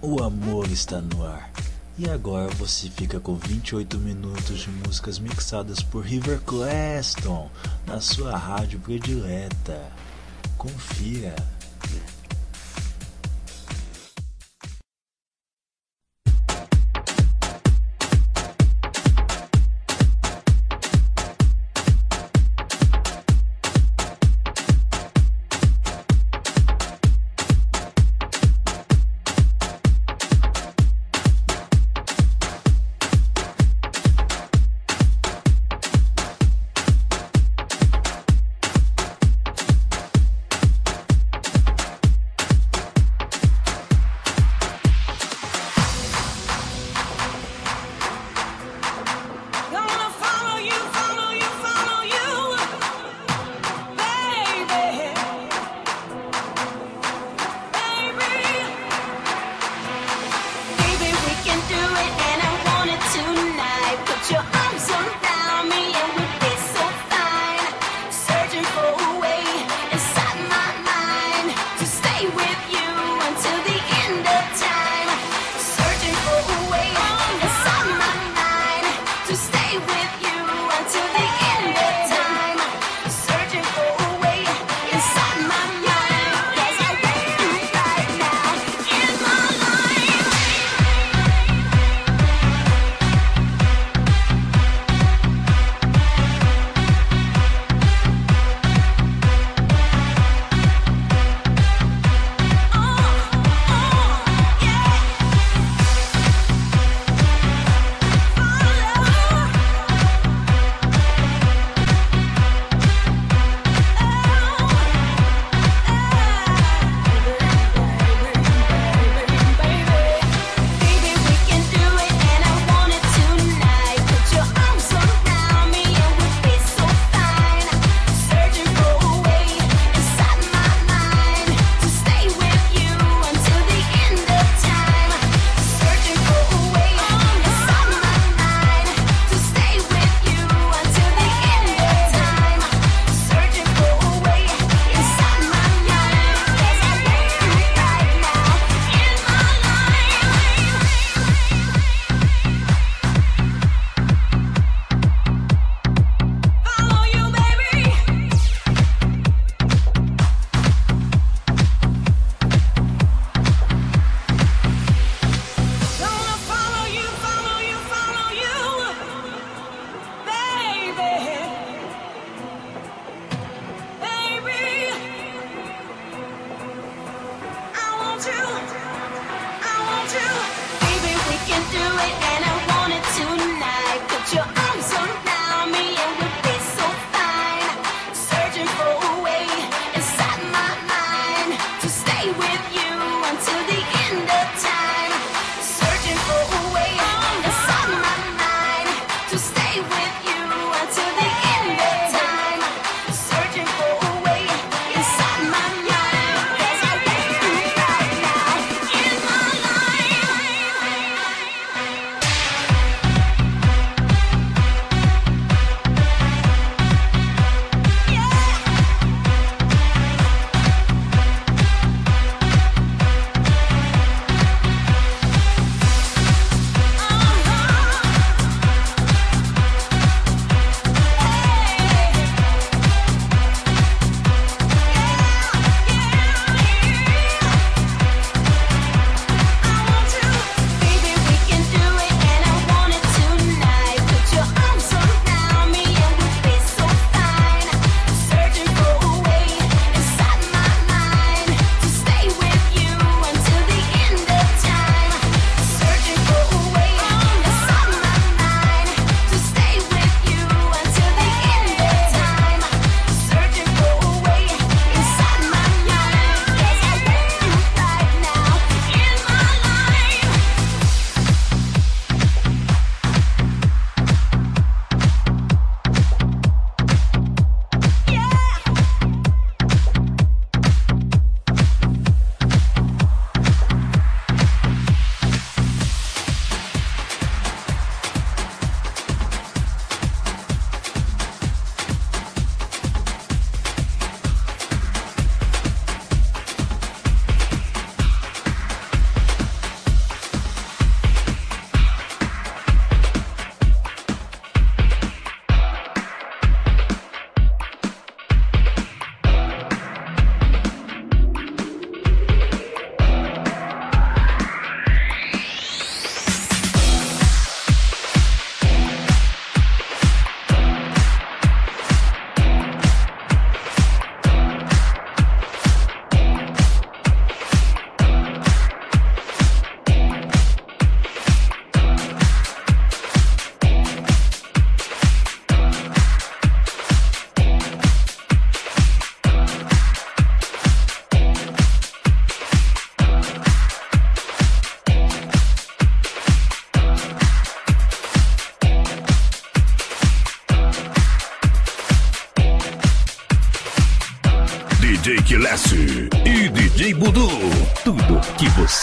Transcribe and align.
O 0.00 0.22
amor 0.22 0.70
está 0.70 1.00
no 1.00 1.26
ar. 1.26 1.50
E 1.98 2.08
agora 2.08 2.48
você 2.54 2.88
fica 2.88 3.18
com 3.18 3.34
28 3.34 3.98
minutos 3.98 4.60
de 4.60 4.70
músicas 4.70 5.18
mixadas 5.18 5.82
por 5.82 6.04
River 6.04 6.40
Claston 6.42 7.50
na 7.84 8.00
sua 8.00 8.36
rádio 8.36 8.78
predileta. 8.78 9.90
Confira. 10.56 11.34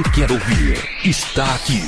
Você 0.00 0.10
quer 0.10 0.32
ouvir 0.32 0.78
está 1.04 1.44
aqui. 1.54 1.82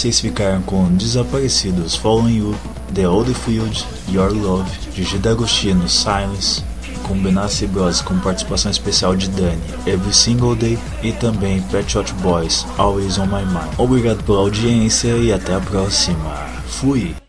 Vocês 0.00 0.18
ficaram 0.18 0.62
com 0.62 0.90
Desaparecidos, 0.94 1.94
Fallen 1.94 2.38
You, 2.38 2.54
The 2.94 3.06
Old 3.06 3.34
Field, 3.34 3.84
Your 4.08 4.32
Love, 4.32 4.70
Gigi 4.94 5.18
D'Agostino, 5.18 5.86
Silence, 5.90 6.64
com 7.02 7.14
Benassi 7.18 7.66
Bros 7.66 8.00
com 8.00 8.18
participação 8.20 8.70
especial 8.70 9.14
de 9.14 9.28
Dani, 9.28 9.60
Every 9.86 10.14
Single 10.14 10.56
Day 10.56 10.78
e 11.02 11.12
também 11.12 11.60
Pet 11.64 11.92
Shot 11.92 12.14
Boys, 12.14 12.66
Always 12.78 13.18
On 13.18 13.26
My 13.26 13.44
Mind. 13.44 13.74
Obrigado 13.76 14.24
pela 14.24 14.38
audiência 14.38 15.14
e 15.18 15.34
até 15.34 15.54
a 15.54 15.60
próxima. 15.60 16.48
Fui! 16.66 17.20